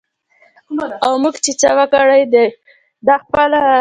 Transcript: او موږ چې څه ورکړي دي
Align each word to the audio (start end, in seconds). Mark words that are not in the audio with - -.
او 1.05 1.13
موږ 1.23 1.35
چې 1.45 1.51
څه 1.61 1.69
ورکړي 1.77 2.23
دي 2.33 2.45